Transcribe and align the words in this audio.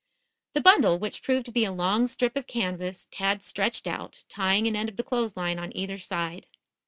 The 0.53 0.61
bundle, 0.61 0.97
which 0.97 1.21
proved 1.21 1.45
to 1.45 1.51
be 1.51 1.63
a 1.63 1.71
long 1.71 2.07
strip 2.07 2.35
of 2.35 2.47
canvas, 2.47 3.07
Tad 3.11 3.43
stretched 3.43 3.85
out, 3.85 4.23
tying 4.29 4.65
an 4.65 4.75
end 4.75 4.89
of 4.89 4.95
the 4.97 5.03
clothes 5.03 5.37
line 5.37 5.59
on 5.59 5.71
either 5.77 5.99
side. 5.99 6.47